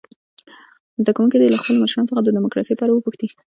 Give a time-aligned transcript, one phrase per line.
[1.01, 3.27] زده کوونکي دې له خپلو مشرانو څخه د ډموکراسۍ په اړه وپوښتي.